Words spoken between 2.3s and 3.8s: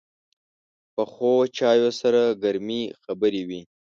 ګرمې خبرې وي